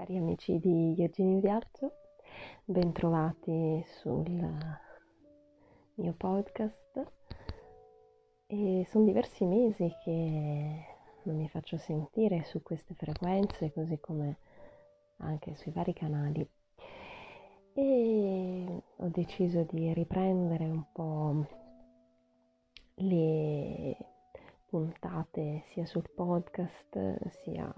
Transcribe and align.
Cari 0.00 0.16
amici 0.16 0.58
di 0.58 0.94
in 1.16 1.40
Viaggio, 1.40 1.92
bentrovati 2.64 3.84
sul 4.00 4.30
mio 5.96 6.14
podcast. 6.14 7.12
E 8.46 8.86
sono 8.88 9.04
diversi 9.04 9.44
mesi 9.44 9.94
che 10.02 10.86
non 11.24 11.36
mi 11.36 11.50
faccio 11.50 11.76
sentire 11.76 12.44
su 12.44 12.62
queste 12.62 12.94
frequenze, 12.94 13.74
così 13.74 14.00
come 14.00 14.38
anche 15.18 15.54
sui 15.56 15.70
vari 15.70 15.92
canali. 15.92 16.48
E 17.74 18.82
ho 18.96 19.08
deciso 19.08 19.64
di 19.64 19.92
riprendere 19.92 20.64
un 20.64 20.84
po' 20.94 21.46
le 22.94 23.96
puntate 24.64 25.64
sia 25.66 25.84
sul 25.84 26.08
podcast 26.08 27.28
sia 27.42 27.70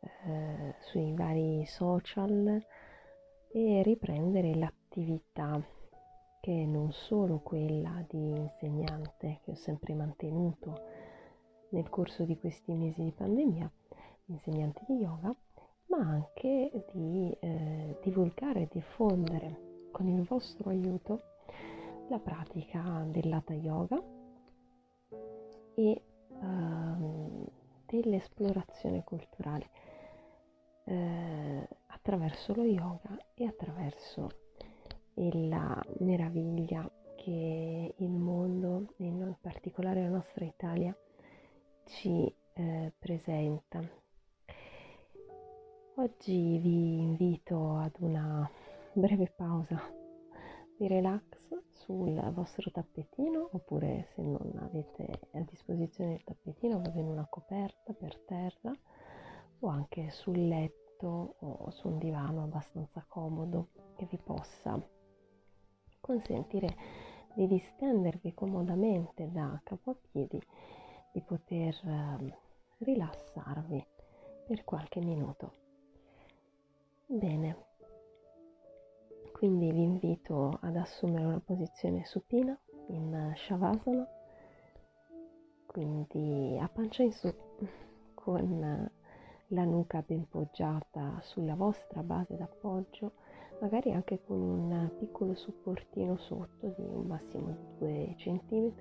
eh, 0.00 0.74
sui 0.80 1.12
vari 1.14 1.64
social 1.66 2.64
e 3.50 3.82
riprendere 3.82 4.54
l'attività 4.54 5.62
che 6.40 6.62
è 6.62 6.64
non 6.64 6.92
solo 6.92 7.40
quella 7.40 8.04
di 8.08 8.30
insegnante 8.30 9.40
che 9.42 9.50
ho 9.50 9.54
sempre 9.54 9.94
mantenuto 9.94 10.80
nel 11.70 11.88
corso 11.90 12.24
di 12.24 12.38
questi 12.38 12.72
mesi 12.72 13.02
di 13.02 13.12
pandemia, 13.12 13.70
insegnante 14.26 14.84
di 14.86 14.94
yoga, 14.94 15.34
ma 15.86 15.98
anche 15.98 16.86
di 16.92 17.36
eh, 17.40 17.98
divulgare 18.02 18.62
e 18.62 18.68
diffondere 18.70 19.86
con 19.90 20.06
il 20.08 20.22
vostro 20.22 20.70
aiuto 20.70 21.22
la 22.08 22.18
pratica 22.18 23.04
dell'Hatha 23.06 23.54
Yoga 23.54 24.02
e 25.74 26.02
ehm, 26.40 27.46
dell'esplorazione 27.86 29.04
culturale 29.04 29.68
eh, 30.88 31.68
attraverso 31.88 32.54
lo 32.54 32.64
yoga 32.64 33.16
e 33.34 33.44
attraverso 33.44 34.30
la 35.14 35.84
meraviglia 35.98 36.90
che 37.16 37.94
il 37.96 38.10
mondo 38.10 38.94
e 38.96 39.04
in 39.04 39.36
particolare 39.40 40.02
la 40.02 40.08
nostra 40.08 40.44
Italia 40.44 40.96
ci 41.84 42.32
eh, 42.54 42.92
presenta. 42.98 43.82
Oggi 45.96 46.58
vi 46.58 46.98
invito 47.00 47.76
ad 47.76 47.96
una 47.98 48.48
breve 48.92 49.30
pausa 49.34 49.80
di 50.76 50.86
relax 50.86 51.22
sul 51.72 52.14
vostro 52.32 52.70
tappetino 52.70 53.48
oppure 53.52 54.06
se 54.14 54.22
non 54.22 54.52
avete 54.62 55.10
a 55.32 55.40
disposizione 55.40 56.14
il 56.14 56.24
tappetino 56.24 56.80
va 56.80 56.88
bene 56.88 57.10
una 57.10 57.26
coperta 57.28 57.92
per 57.92 58.16
terra 58.20 58.72
o 59.60 59.68
anche 59.68 60.10
sul 60.10 60.46
letto 60.46 61.36
o 61.38 61.70
su 61.70 61.88
un 61.88 61.98
divano 61.98 62.44
abbastanza 62.44 63.04
comodo 63.06 63.68
che 63.94 64.06
vi 64.10 64.18
possa 64.18 64.80
consentire 66.00 66.76
di 67.34 67.46
distendervi 67.46 68.34
comodamente 68.34 69.30
da 69.30 69.60
capo 69.62 69.90
a 69.90 69.96
piedi, 70.10 70.40
di 71.12 71.20
poter 71.22 71.74
eh, 71.84 72.38
rilassarvi 72.78 73.86
per 74.46 74.64
qualche 74.64 75.00
minuto. 75.00 75.52
Bene, 77.06 77.66
quindi 79.32 79.70
vi 79.70 79.82
invito 79.82 80.58
ad 80.62 80.76
assumere 80.76 81.26
una 81.26 81.40
posizione 81.40 82.04
supina 82.04 82.58
in 82.88 83.32
Shavasana, 83.36 84.06
quindi 85.66 86.58
a 86.60 86.68
pancia 86.68 87.02
in 87.02 87.12
su 87.12 87.32
con 88.14 88.90
la 89.48 89.64
nuca 89.64 90.02
ben 90.06 90.28
poggiata 90.28 91.20
sulla 91.22 91.54
vostra 91.54 92.02
base 92.02 92.36
d'appoggio, 92.36 93.12
magari 93.60 93.92
anche 93.92 94.20
con 94.24 94.40
un 94.40 94.90
piccolo 94.98 95.34
supportino 95.34 96.16
sotto 96.18 96.68
di 96.76 96.82
un 96.82 97.06
massimo 97.06 97.50
di 97.50 97.78
2 97.78 98.14
cm. 98.16 98.72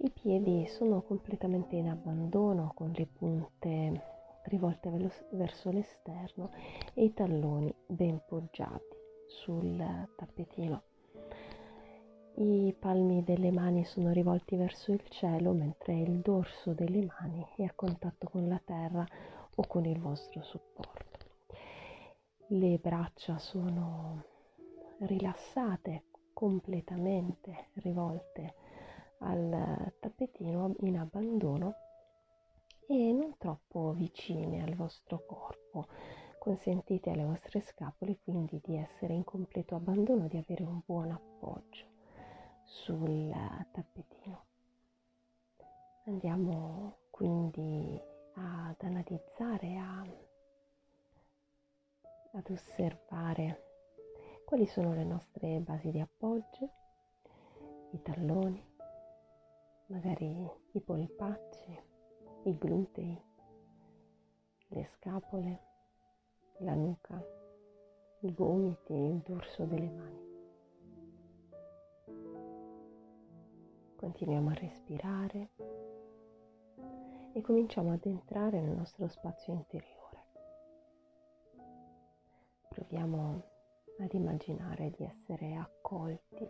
I 0.00 0.10
piedi 0.10 0.66
sono 0.68 1.02
completamente 1.02 1.74
in 1.74 1.88
abbandono 1.88 2.72
con 2.74 2.92
le 2.94 3.06
punte 3.06 4.02
rivolte 4.44 4.90
verso 5.32 5.70
l'esterno 5.70 6.50
e 6.94 7.04
i 7.04 7.12
talloni 7.12 7.74
ben 7.86 8.22
poggiati 8.26 8.96
sul 9.26 9.76
tappetino. 10.16 10.82
I 12.40 12.72
palmi 12.78 13.24
delle 13.24 13.50
mani 13.50 13.84
sono 13.84 14.12
rivolti 14.12 14.54
verso 14.54 14.92
il 14.92 15.02
cielo 15.08 15.52
mentre 15.52 15.94
il 15.94 16.20
dorso 16.20 16.72
delle 16.72 17.04
mani 17.04 17.44
è 17.56 17.64
a 17.64 17.72
contatto 17.74 18.28
con 18.28 18.46
la 18.46 18.60
terra 18.64 19.04
o 19.56 19.66
con 19.66 19.84
il 19.84 19.98
vostro 19.98 20.40
supporto. 20.44 21.18
Le 22.50 22.78
braccia 22.78 23.38
sono 23.38 24.22
rilassate, 25.00 26.04
completamente 26.32 27.70
rivolte 27.82 28.54
al 29.18 29.92
tappetino 29.98 30.76
in 30.82 30.96
abbandono 30.96 31.74
e 32.86 33.10
non 33.10 33.34
troppo 33.36 33.90
vicine 33.94 34.62
al 34.62 34.76
vostro 34.76 35.24
corpo. 35.26 35.88
Consentite 36.38 37.10
alle 37.10 37.24
vostre 37.24 37.62
scapole 37.62 38.20
quindi 38.22 38.60
di 38.62 38.76
essere 38.76 39.12
in 39.12 39.24
completo 39.24 39.74
abbandono, 39.74 40.28
di 40.28 40.36
avere 40.36 40.62
un 40.62 40.80
buon 40.86 41.10
appoggio 41.10 41.96
sul 42.68 43.32
tappetino. 43.72 44.44
Andiamo 46.04 46.98
quindi 47.10 48.00
ad 48.34 48.76
analizzare, 48.80 49.76
a, 49.78 50.04
ad 52.32 52.50
osservare 52.50 53.64
quali 54.44 54.66
sono 54.66 54.92
le 54.94 55.04
nostre 55.04 55.60
basi 55.60 55.90
di 55.90 56.00
appoggio, 56.00 56.70
i 57.92 58.02
talloni, 58.02 58.64
magari 59.86 60.50
i 60.72 60.80
polpacci, 60.80 61.80
i 62.44 62.58
glutei, 62.58 63.20
le 64.68 64.84
scapole, 64.94 65.60
la 66.58 66.74
nuca, 66.74 67.22
i 68.20 68.32
gomiti, 68.34 68.92
il 68.92 69.18
dorso 69.18 69.64
delle 69.64 69.90
mani. 69.90 70.17
Continuiamo 74.08 74.48
a 74.48 74.54
respirare 74.54 75.50
e 77.34 77.42
cominciamo 77.42 77.92
ad 77.92 78.06
entrare 78.06 78.58
nel 78.58 78.74
nostro 78.74 79.06
spazio 79.06 79.52
interiore. 79.52 80.24
Proviamo 82.70 83.42
ad 83.98 84.10
immaginare 84.14 84.92
di 84.96 85.04
essere 85.04 85.56
accolti 85.56 86.48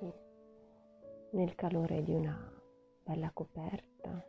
nel 1.33 1.57
calore 1.57 2.05
di 2.05 2.13
una 2.13 2.63
bella 3.03 3.33
coperta, 3.33 4.25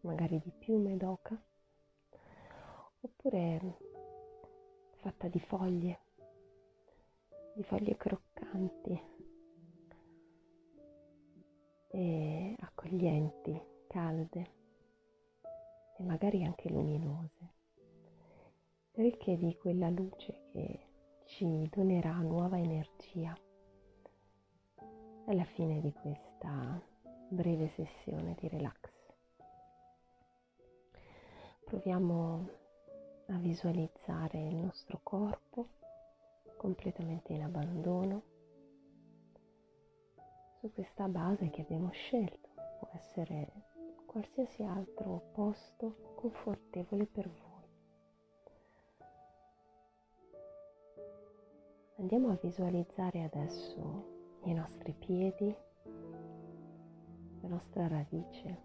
magari 0.00 0.40
di 0.40 0.50
piume 0.50 0.96
d'oca, 0.96 1.40
oppure 3.02 3.78
fatta 4.96 5.28
di 5.28 5.38
foglie, 5.38 6.00
di 7.54 7.62
foglie 7.62 7.96
croccanti 7.96 9.14
e 11.96 12.54
accoglienti, 12.60 13.58
calde 13.88 14.50
e 15.96 16.02
magari 16.02 16.44
anche 16.44 16.68
luminose, 16.68 17.52
ricche 18.92 19.38
di 19.38 19.56
quella 19.56 19.88
luce 19.88 20.42
che 20.52 20.80
ci 21.24 21.66
donerà 21.72 22.12
nuova 22.20 22.58
energia 22.58 23.34
alla 25.24 25.44
fine 25.44 25.80
di 25.80 25.90
questa 25.94 26.78
breve 27.30 27.68
sessione 27.68 28.36
di 28.38 28.48
relax. 28.48 28.74
Proviamo 31.64 32.48
a 33.28 33.38
visualizzare 33.38 34.38
il 34.38 34.56
nostro 34.56 35.00
corpo 35.02 35.68
completamente 36.58 37.32
in 37.32 37.42
abbandono 37.42 38.34
su 40.66 40.72
questa 40.72 41.06
base 41.06 41.48
che 41.50 41.60
abbiamo 41.60 41.90
scelto. 41.90 42.48
Può 42.78 42.88
essere 42.92 43.52
qualsiasi 44.04 44.62
altro 44.62 45.30
posto 45.32 46.14
confortevole 46.16 47.06
per 47.06 47.28
voi. 47.28 47.44
Andiamo 51.98 52.30
a 52.30 52.38
visualizzare 52.40 53.22
adesso 53.22 54.40
i 54.42 54.52
nostri 54.52 54.92
piedi, 54.92 55.54
la 57.40 57.48
nostra 57.48 57.86
radice 57.86 58.64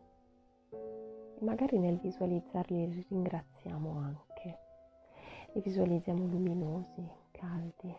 e 0.71 1.43
magari 1.43 1.77
nel 1.77 1.99
visualizzarli 1.99 2.89
li 2.89 3.05
ringraziamo 3.09 3.97
anche. 3.97 4.59
Li 5.53 5.61
visualizziamo 5.61 6.25
luminosi, 6.25 7.07
caldi, 7.31 7.95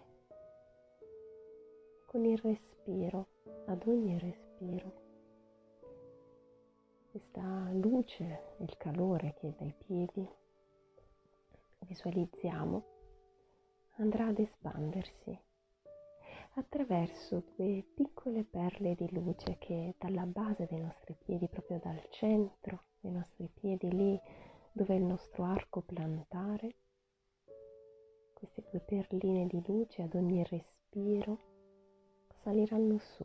con 2.07 2.25
il 2.25 2.39
respiro 2.39 3.32
ad 3.67 3.83
ogni 3.87 4.19
respiro. 4.19 5.01
Questa 7.11 7.71
luce, 7.73 8.55
il 8.59 8.77
calore 8.77 9.35
che 9.35 9.53
dai 9.57 9.75
piedi 9.77 10.29
visualizziamo 11.81 12.85
andrà 13.97 14.27
ad 14.27 14.39
espandersi 14.39 15.39
attraverso 16.55 17.45
due 17.57 17.85
piccole 17.95 18.45
perle 18.45 18.95
di 18.95 19.09
luce 19.11 19.57
che 19.59 19.95
dalla 19.99 20.27
base 20.27 20.67
dei 20.69 20.81
nostri 20.81 21.15
piedi, 21.19 21.49
proprio 21.49 21.79
dal 21.83 22.03
centro 22.11 22.85
dei 23.01 23.11
nostri 23.11 23.49
piedi, 23.53 23.91
lì 23.91 24.21
dove 24.73 24.95
è 24.95 24.99
il 24.99 25.05
nostro 25.05 25.45
arco 25.45 25.81
plantare, 25.81 26.75
queste 28.35 28.65
due 28.71 28.81
perline 28.81 29.47
di 29.47 29.63
luce 29.67 30.03
ad 30.03 30.15
ogni 30.15 30.45
respiro 30.45 31.39
saliranno 32.43 32.99
su 32.99 33.25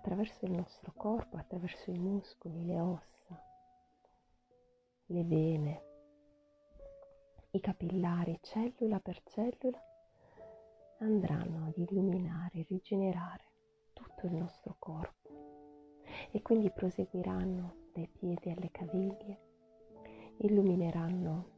attraverso 0.00 0.46
il 0.46 0.52
nostro 0.52 0.94
corpo, 0.96 1.36
attraverso 1.36 1.90
i 1.90 1.98
muscoli, 1.98 2.64
le 2.64 2.80
ossa, 2.80 3.38
le 5.06 5.24
vene, 5.24 5.82
i 7.50 7.60
capillari, 7.60 8.38
cellula 8.40 8.98
per 8.98 9.22
cellula 9.24 9.78
andranno 11.00 11.66
ad 11.66 11.76
illuminare 11.76 12.64
rigenerare 12.66 13.44
tutto 13.92 14.24
il 14.24 14.32
nostro 14.32 14.76
corpo 14.78 15.28
e 16.30 16.40
quindi 16.40 16.70
proseguiranno 16.70 17.88
dai 17.92 18.08
piedi 18.08 18.50
alle 18.50 18.70
caviglie, 18.70 19.40
illumineranno 20.38 21.48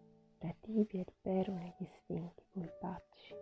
la 0.40 0.52
tibia, 0.58 1.00
il 1.00 1.12
perone, 1.20 1.76
gli 1.78 1.86
stinchi, 1.86 2.42
i 2.42 2.46
polpacci, 2.50 3.34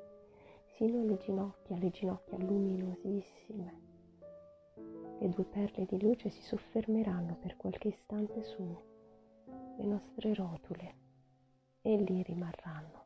sino 0.76 1.00
alle 1.00 1.16
ginocchia, 1.16 1.78
le 1.78 1.88
ginocchia 1.88 2.36
luminosissime. 2.36 3.99
Le 5.20 5.28
due 5.28 5.44
perle 5.44 5.84
di 5.84 6.00
luce 6.00 6.30
si 6.30 6.40
soffermeranno 6.40 7.36
per 7.36 7.54
qualche 7.58 7.88
istante 7.88 8.42
sulle 8.42 9.84
nostre 9.84 10.32
rotule 10.32 10.94
e 11.82 11.94
lì 11.98 12.22
rimarranno. 12.22 13.02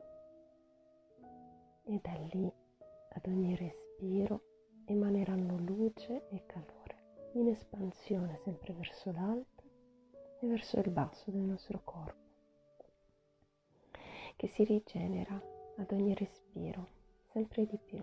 E 1.83 1.99
da 2.01 2.13
lì 2.31 2.49
ad 3.09 3.25
ogni 3.27 3.53
respiro 3.57 4.41
emaneranno 4.85 5.57
luce 5.57 6.29
e 6.29 6.45
calore 6.45 7.31
in 7.33 7.49
espansione 7.49 8.39
sempre 8.45 8.71
verso 8.71 9.11
l'alto 9.11 9.63
e 10.39 10.47
verso 10.47 10.79
il 10.79 10.91
basso 10.91 11.31
del 11.31 11.41
nostro 11.41 11.81
corpo, 11.83 12.85
che 14.37 14.47
si 14.47 14.63
rigenera 14.63 15.35
ad 15.75 15.91
ogni 15.91 16.13
respiro 16.13 16.87
sempre 17.31 17.65
di 17.65 17.77
più. 17.77 18.01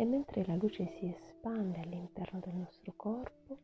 E 0.00 0.04
mentre 0.04 0.46
la 0.46 0.54
luce 0.54 0.86
si 0.86 1.08
espande 1.08 1.80
all'interno 1.80 2.38
del 2.38 2.54
nostro 2.54 2.92
corpo, 2.94 3.58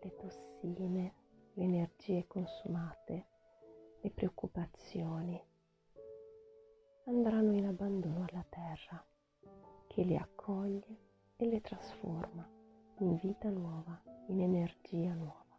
le 0.00 0.14
tossine, 0.14 1.14
le 1.54 1.64
energie 1.64 2.28
consumate, 2.28 3.26
le 4.00 4.10
preoccupazioni, 4.12 5.42
andranno 7.06 7.52
in 7.52 7.66
abbandono 7.66 8.24
alla 8.28 8.46
terra, 8.48 9.04
che 9.88 10.04
le 10.04 10.16
accoglie 10.16 10.98
e 11.34 11.46
le 11.46 11.60
trasforma 11.60 12.48
in 12.98 13.16
vita 13.16 13.50
nuova, 13.50 14.00
in 14.28 14.40
energia 14.40 15.12
nuova. 15.14 15.58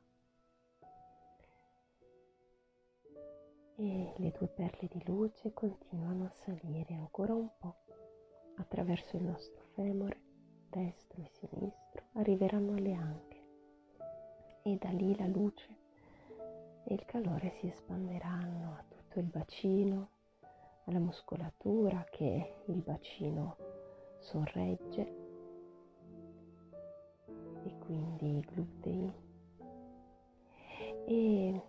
E 3.76 4.14
le 4.16 4.32
due 4.32 4.48
perle 4.48 4.88
di 4.88 5.04
luce 5.04 5.52
continuano 5.52 6.28
a 6.28 6.34
salire 6.46 6.94
ancora 6.94 7.34
un 7.34 7.50
po' 7.60 7.76
attraverso 8.62 9.18
il 9.18 9.24
nostro 9.24 9.66
femore, 9.74 10.22
destro 10.70 11.22
e 11.22 11.30
sinistro, 11.34 12.04
arriveranno 12.14 12.76
alle 12.76 12.94
anche. 12.94 13.40
E 14.64 14.78
da 14.78 14.90
lì 14.90 15.16
la 15.18 15.28
luce 15.28 15.80
e 16.84 16.94
il 16.94 17.06
calore 17.06 17.52
si 17.60 17.68
espanderanno 17.68 18.76
a 18.78 18.84
tutto 18.88 19.20
il 19.20 19.26
bacino, 19.26 20.10
alla 20.86 21.00
muscolatura 21.00 22.06
che 22.10 22.56
il 22.66 22.82
bacino 22.82 23.58
sorregge. 24.20 25.20
E 27.64 27.78
quindi 27.80 28.38
i 28.38 28.40
glutei. 28.40 29.14
E 31.06 31.62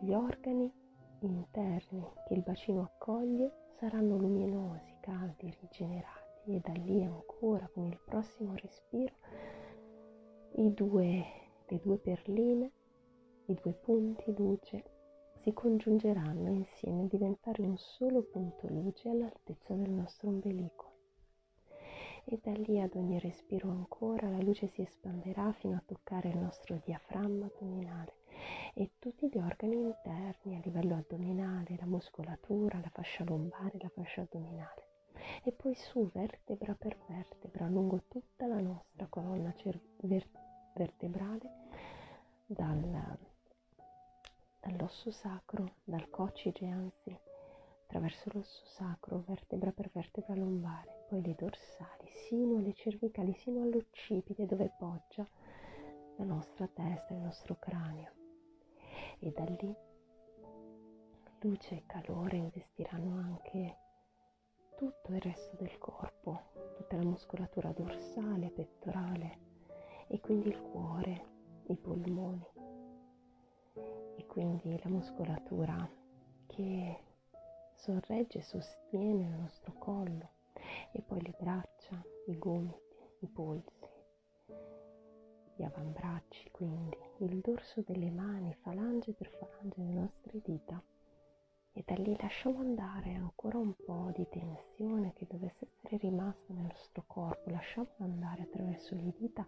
gli 0.00 0.12
organi 0.12 0.72
interni 1.20 2.06
che 2.26 2.34
il 2.34 2.42
bacino 2.42 2.82
accoglie 2.82 3.68
saranno 3.78 4.16
luminosi, 4.16 4.96
caldi, 5.00 5.54
rigenerati 5.60 6.19
e 6.44 6.60
da 6.62 6.72
lì 6.72 7.02
ancora 7.02 7.68
con 7.72 7.86
il 7.86 7.98
prossimo 8.04 8.54
respiro 8.56 9.14
i 10.54 10.74
due, 10.74 11.24
le 11.68 11.80
due 11.80 11.96
perline, 11.98 12.70
i 13.46 13.54
due 13.54 13.72
punti 13.72 14.34
luce 14.36 14.84
si 15.40 15.52
congiungeranno 15.52 16.50
insieme 16.50 17.02
a 17.02 17.06
diventare 17.06 17.62
un 17.62 17.76
solo 17.78 18.22
punto 18.22 18.66
luce 18.68 19.08
all'altezza 19.08 19.74
del 19.74 19.90
nostro 19.90 20.28
ombelico. 20.28 20.88
E 22.24 22.38
da 22.42 22.52
lì 22.52 22.80
ad 22.80 22.94
ogni 22.94 23.18
respiro 23.20 23.70
ancora 23.70 24.28
la 24.28 24.40
luce 24.42 24.66
si 24.66 24.82
espanderà 24.82 25.52
fino 25.52 25.76
a 25.76 25.82
toccare 25.86 26.28
il 26.28 26.38
nostro 26.38 26.78
diaframma 26.84 27.46
addominale 27.46 28.14
e 28.74 28.90
tutti 28.98 29.28
gli 29.28 29.38
organi 29.38 29.76
interni 29.76 30.56
a 30.56 30.60
livello 30.62 30.96
addominale, 30.96 31.76
la 31.78 31.86
muscolatura, 31.86 32.80
la 32.80 32.90
fascia 32.90 33.24
lombare, 33.24 33.78
la 33.80 33.88
fascia 33.88 34.22
addominale. 34.22 34.89
E 35.42 35.52
poi 35.52 35.74
su 35.74 36.08
vertebra 36.12 36.74
per 36.74 36.96
vertebra 37.06 37.66
lungo 37.68 38.02
tutta 38.08 38.46
la 38.46 38.60
nostra 38.60 39.06
colonna 39.08 39.54
ver- 40.02 40.28
vertebrale 40.74 41.50
dal 42.46 43.18
dall'osso 44.60 45.10
sacro, 45.10 45.76
dal 45.84 46.08
coccige 46.10 46.66
anzi, 46.66 47.18
attraverso 47.82 48.30
l'osso 48.32 48.64
sacro, 48.66 49.24
vertebra 49.26 49.72
per 49.72 49.90
vertebra 49.92 50.34
lombare, 50.34 51.06
poi 51.08 51.22
le 51.22 51.34
dorsali, 51.34 52.10
sino 52.28 52.58
alle 52.58 52.74
cervicali, 52.74 53.34
sino 53.34 53.62
all'occipite 53.62 54.46
dove 54.46 54.72
poggia 54.78 55.26
la 56.16 56.24
nostra 56.24 56.66
testa, 56.66 57.14
il 57.14 57.20
nostro 57.20 57.56
cranio. 57.58 58.12
E 59.18 59.32
da 59.32 59.44
lì 59.44 59.74
luce 61.40 61.76
e 61.76 61.86
calore 61.86 62.36
investiranno 62.36 63.16
anche 63.16 63.76
tutto 64.80 65.12
il 65.12 65.20
resto 65.20 65.56
del 65.56 65.76
corpo, 65.76 66.40
tutta 66.76 66.96
la 66.96 67.04
muscolatura 67.04 67.70
dorsale, 67.72 68.50
pettorale 68.50 69.38
e 70.06 70.20
quindi 70.20 70.48
il 70.48 70.60
cuore, 70.60 71.24
i 71.66 71.76
polmoni 71.76 72.48
quindi 74.30 74.80
la 74.84 74.90
muscolatura 74.90 75.90
che 76.46 76.96
sorregge 77.74 78.38
e 78.38 78.42
sostiene 78.42 79.24
il 79.24 79.34
nostro 79.40 79.72
collo 79.72 80.30
e 80.92 81.02
poi 81.02 81.20
le 81.20 81.34
braccia, 81.36 82.00
i 82.26 82.38
gomiti, 82.38 82.96
i 83.18 83.26
polsi, 83.26 83.88
gli 85.56 85.64
avambracci, 85.64 86.48
quindi 86.52 86.96
il 87.18 87.40
dorso 87.40 87.82
delle 87.84 88.10
mani, 88.12 88.54
falange 88.62 89.12
per 89.14 89.28
falange 89.28 89.74
delle 89.82 89.98
nostre 89.98 90.40
dita 90.40 90.80
e 91.80 91.84
da 91.86 91.94
lì 91.94 92.14
lasciamo 92.20 92.60
andare 92.60 93.14
ancora 93.14 93.56
un 93.56 93.74
po' 93.74 94.10
di 94.14 94.26
tensione 94.28 95.14
che 95.14 95.26
dovesse 95.26 95.66
essere 95.66 95.96
rimasta 95.96 96.52
nel 96.52 96.64
nostro 96.64 97.04
corpo, 97.06 97.48
lasciamo 97.48 97.88
andare 98.00 98.42
attraverso 98.42 98.94
le 98.94 99.14
dita 99.16 99.46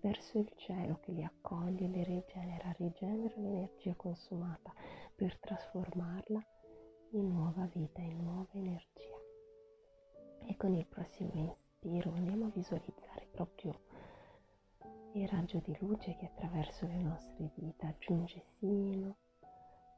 verso 0.00 0.38
il 0.38 0.50
cielo 0.56 0.98
che 1.00 1.12
li 1.12 1.22
accoglie, 1.22 1.86
li 1.86 2.02
rigenera, 2.02 2.74
rigenera 2.78 3.34
l'energia 3.36 3.94
consumata 3.96 4.72
per 5.14 5.38
trasformarla 5.38 6.42
in 7.10 7.28
nuova 7.28 7.68
vita, 7.74 8.00
in 8.00 8.22
nuova 8.22 8.52
energia. 8.52 9.18
E 10.46 10.56
con 10.56 10.74
il 10.74 10.86
prossimo 10.86 11.32
inspiro 11.34 12.12
andiamo 12.14 12.46
a 12.46 12.50
visualizzare 12.50 13.28
proprio 13.30 13.78
il 15.12 15.28
raggio 15.28 15.58
di 15.58 15.76
luce 15.80 16.16
che 16.16 16.26
attraverso 16.26 16.86
le 16.86 16.96
nostre 16.96 17.50
dita 17.54 17.94
giunge 17.98 18.42
sino 18.58 19.16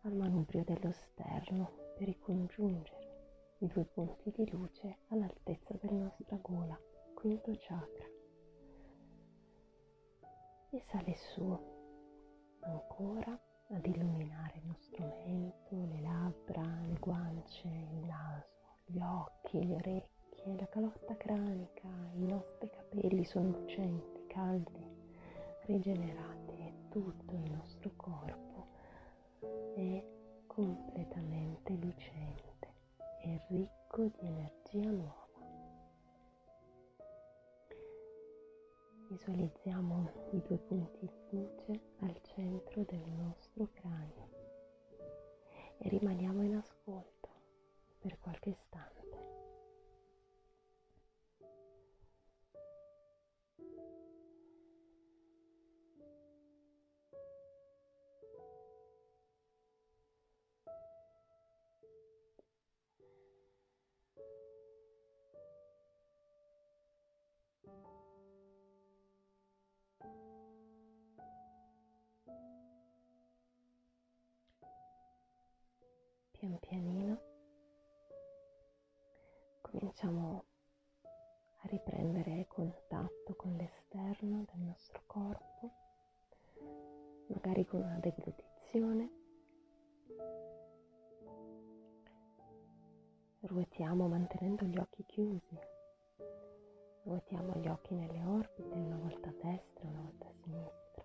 al 0.07 0.15
manubrio 0.15 0.63
dello 0.63 0.93
sterno 0.93 1.95
per 1.97 2.07
ricongiungere 2.07 3.55
i 3.59 3.67
due 3.67 3.85
punti 3.87 4.31
di 4.31 4.49
luce 4.51 4.99
all'altezza 5.09 5.75
della 5.81 6.05
nostra 6.05 6.39
gola, 6.41 6.79
quinto 7.15 7.53
chakra. 7.59 8.05
E 10.71 10.83
sale 10.91 11.17
su 11.17 11.59
ancora 12.61 13.37
ad 13.71 13.85
illuminare 13.85 14.59
il 14.59 14.67
nostro 14.67 15.07
mento, 15.25 15.75
le 15.75 16.01
labbra, 16.01 16.63
le 16.87 16.99
guance, 17.01 17.67
il 17.67 18.07
naso, 18.07 18.79
gli 18.85 19.01
occhi, 19.01 19.67
le 19.67 19.75
orecchie, 19.75 20.57
la 20.57 20.69
calotta 20.69 21.17
cranica, 21.17 21.89
i 22.15 22.27
nostri 22.27 22.71
capelli 22.71 23.25
sono 23.25 23.49
lucenti, 23.49 24.25
caldi, 24.29 24.87
rigenerati 25.63 26.59
e 26.59 26.75
tutto 26.91 27.35
il 27.35 27.51
nostro 27.51 27.91
corpo 27.97 28.46
è 29.75 30.05
completamente 30.47 31.73
lucente 31.75 32.69
e 33.23 33.41
ricco 33.49 34.05
di 34.19 34.27
energia 34.27 34.91
nuova. 34.91 35.25
Visualizziamo 39.09 40.11
i 40.33 40.43
due 40.47 40.57
punti 40.59 40.99
di 41.01 41.37
luce 41.37 41.76
pian 76.47 76.59
pianino 76.61 77.21
cominciamo 79.63 80.45
a 81.03 81.67
riprendere 81.69 82.47
contatto 82.47 83.35
con 83.35 83.57
l'esterno 83.57 84.45
del 84.53 84.61
nostro 84.61 85.03
corpo, 85.07 85.71
magari 87.27 87.65
con 87.65 87.81
una 87.81 87.99
deglutizione. 87.99 89.11
Ruotiamo 93.41 94.07
mantenendo 94.07 94.65
gli 94.67 94.79
occhi 94.79 95.05
chiusi. 95.05 95.59
Ruotiamo 97.03 97.55
gli 97.57 97.67
occhi 97.67 97.95
nelle 97.95 98.23
orbite, 98.25 98.79
una 98.79 98.99
volta 98.99 99.31
a 99.31 99.33
destra, 99.33 99.89
una 99.89 100.01
volta 100.01 100.27
a 100.27 100.33
sinistra. 100.43 101.05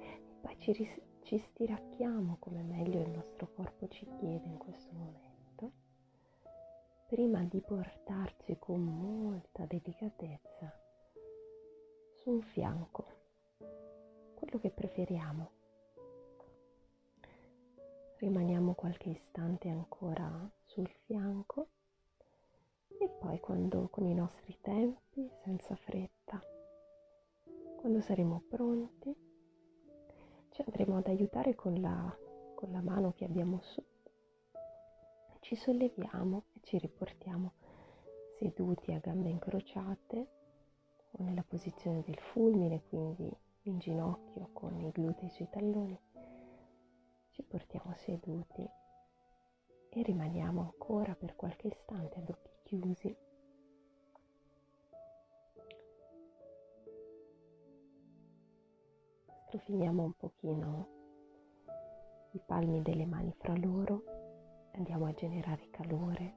E 0.00 0.34
poi 0.40 0.58
ci, 0.58 0.72
ris- 0.72 1.13
ci 1.24 1.38
stiracchiamo 1.38 2.36
come 2.38 2.62
meglio 2.62 3.00
il 3.00 3.08
nostro 3.08 3.48
corpo 3.54 3.88
ci 3.88 4.06
chiede 4.18 4.46
in 4.46 4.58
questo 4.58 4.92
momento, 4.92 5.72
prima 7.06 7.42
di 7.44 7.62
portarci 7.62 8.58
con 8.58 8.82
molta 8.82 9.64
delicatezza 9.64 10.70
su 12.12 12.30
un 12.30 12.42
fianco, 12.42 13.06
quello 14.34 14.58
che 14.60 14.70
preferiamo. 14.70 15.50
Rimaniamo 18.18 18.74
qualche 18.74 19.08
istante 19.08 19.70
ancora 19.70 20.50
sul 20.66 20.88
fianco 21.06 21.68
e 22.98 23.08
poi 23.08 23.40
quando 23.40 23.88
con 23.88 24.04
i 24.06 24.14
nostri 24.14 24.58
tempi, 24.60 25.30
senza 25.42 25.74
fretta, 25.74 26.38
quando 27.76 28.02
saremo 28.02 28.42
pronti, 28.46 29.23
ci 30.54 30.62
andremo 30.64 30.98
ad 30.98 31.08
aiutare 31.08 31.56
con 31.56 31.80
la, 31.80 32.16
con 32.54 32.70
la 32.70 32.80
mano 32.80 33.12
che 33.12 33.24
abbiamo 33.24 33.60
su. 33.60 33.84
Ci 35.40 35.56
solleviamo 35.56 36.44
e 36.54 36.60
ci 36.62 36.78
riportiamo 36.78 37.54
seduti 38.38 38.92
a 38.92 39.00
gambe 39.00 39.30
incrociate 39.30 40.28
o 41.10 41.22
nella 41.24 41.42
posizione 41.42 42.02
del 42.02 42.18
fulmine, 42.18 42.82
quindi 42.88 43.28
in 43.62 43.78
ginocchio 43.80 44.50
con 44.52 44.78
i 44.78 44.90
glutei 44.92 45.28
sui 45.30 45.48
talloni. 45.50 45.98
Ci 47.30 47.42
portiamo 47.42 47.92
seduti 47.96 48.64
e 49.90 50.02
rimaniamo 50.02 50.60
ancora 50.60 51.16
per 51.16 51.34
qualche 51.34 51.66
istante 51.66 52.18
ad 52.20 52.28
occhi 52.28 52.50
chiusi 52.62 53.23
Profiliamo 59.54 60.02
un 60.02 60.16
pochino 60.16 60.88
i 62.32 62.40
palmi 62.44 62.82
delle 62.82 63.06
mani 63.06 63.32
fra 63.38 63.56
loro, 63.56 64.02
andiamo 64.72 65.06
a 65.06 65.12
generare 65.12 65.70
calore 65.70 66.34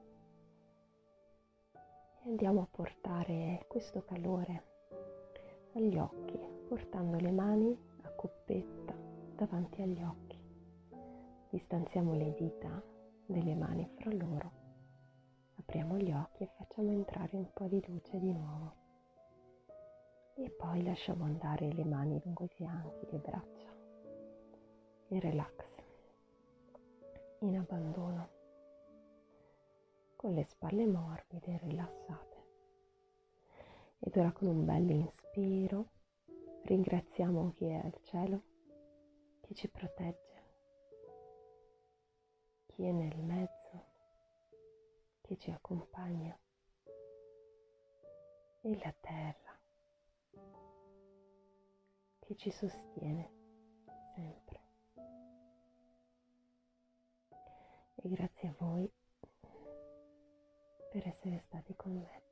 e 1.72 2.28
andiamo 2.28 2.60
a 2.60 2.68
portare 2.70 3.64
questo 3.66 4.04
calore 4.04 4.62
agli 5.74 5.98
occhi, 5.98 6.38
portando 6.68 7.18
le 7.18 7.32
mani 7.32 7.76
a 8.02 8.10
coppetta 8.10 8.94
davanti 9.34 9.82
agli 9.82 10.00
occhi. 10.00 10.40
Distanziamo 11.50 12.14
le 12.14 12.32
dita 12.34 12.80
delle 13.26 13.56
mani 13.56 13.90
fra 13.96 14.12
loro, 14.12 14.52
apriamo 15.56 15.96
gli 15.96 16.12
occhi 16.12 16.44
e 16.44 16.50
facciamo 16.56 16.92
entrare 16.92 17.36
un 17.36 17.50
po' 17.52 17.66
di 17.66 17.82
luce 17.84 18.16
di 18.20 18.32
nuovo 18.32 18.86
e 20.40 20.50
poi 20.50 20.84
lasciamo 20.84 21.24
andare 21.24 21.72
le 21.72 21.84
mani 21.84 22.20
lungo 22.22 22.44
i 22.44 22.48
fianchi, 22.48 22.87
e 25.08 25.20
relax 25.20 25.66
in 27.40 27.56
abbandono 27.56 28.36
con 30.16 30.34
le 30.34 30.44
spalle 30.44 30.84
morbide 30.84 31.46
e 31.46 31.58
rilassate. 31.58 32.36
Ed 34.00 34.16
ora 34.16 34.32
con 34.32 34.48
un 34.48 34.64
bel 34.64 34.90
inspiro 34.90 35.90
ringraziamo 36.64 37.52
chi 37.52 37.66
è 37.66 37.80
al 37.82 37.96
cielo, 38.02 38.42
chi 39.40 39.54
ci 39.54 39.68
protegge, 39.68 40.42
chi 42.66 42.84
è 42.84 42.90
nel 42.90 43.16
mezzo, 43.22 43.86
chi 45.22 45.38
ci 45.38 45.50
accompagna 45.50 46.36
e 48.60 48.78
la 48.82 48.94
terra 49.00 49.56
che 52.18 52.34
ci 52.36 52.50
sostiene 52.50 53.30
sempre. 54.14 54.47
Grazie 58.08 58.48
a 58.48 58.54
voi 58.58 58.90
per 60.90 61.06
essere 61.06 61.42
stati 61.46 61.74
con 61.76 61.92
me. 61.92 62.27